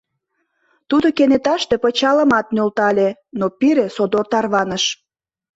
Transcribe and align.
Тудо 0.89 1.07
кенеташте 1.17 1.75
пычалымат 1.83 2.47
нӧлтале, 2.55 3.09
но 3.39 3.45
пире 3.59 3.85
содор 3.95 4.25
тарваныш. 4.31 4.85